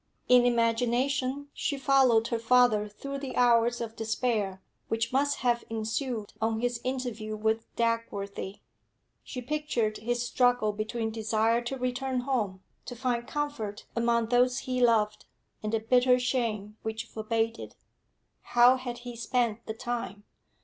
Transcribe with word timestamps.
In 0.27 0.47
imagination 0.47 1.49
she 1.53 1.77
followed 1.77 2.29
her 2.29 2.39
father 2.39 2.87
through 2.87 3.19
the 3.19 3.35
hours 3.35 3.79
of 3.79 3.95
despair 3.95 4.59
which 4.87 5.13
must 5.13 5.41
have 5.45 5.63
ensued 5.69 6.33
on 6.41 6.59
his 6.59 6.81
interview 6.83 7.35
with 7.35 7.67
Dagworthy. 7.75 8.61
She 9.23 9.43
pictured 9.43 9.97
his 9.99 10.25
struggle 10.25 10.71
between 10.73 11.11
desire 11.11 11.61
to 11.65 11.77
return 11.77 12.21
home, 12.21 12.63
to 12.85 12.95
find 12.95 13.27
comfort 13.27 13.85
among 13.95 14.29
those 14.29 14.57
he 14.65 14.81
loved, 14.81 15.25
and 15.61 15.71
the 15.71 15.79
bitter 15.79 16.17
shame 16.17 16.77
which 16.81 17.05
forbade 17.05 17.59
it. 17.59 17.75
How 18.41 18.77
had 18.77 18.99
he 19.05 19.15
spent 19.15 19.63
the 19.67 19.75
time? 19.75 20.23